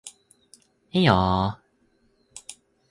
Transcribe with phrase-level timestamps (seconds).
[0.93, 1.57] いいよー